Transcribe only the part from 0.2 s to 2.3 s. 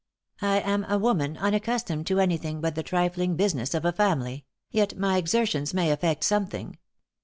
"I am a woman unaccustomed to